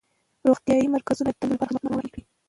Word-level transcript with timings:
روغتیایي 0.47 0.87
مرکزونه 0.95 1.29
باید 1.33 1.39
د 1.39 1.43
میندو 1.49 1.55
لپاره 1.57 1.69
خدمتونه 1.69 1.91
وړاندې 1.93 2.11
کړي. 2.13 2.23